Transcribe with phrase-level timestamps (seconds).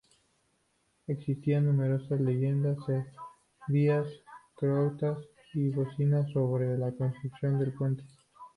[1.05, 4.07] Existían numerosas leyendas serbias,
[4.55, 5.19] croatas
[5.53, 8.03] y bosnias sobre la construcción del puente.